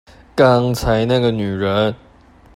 [0.35, 1.95] 剛才那個女人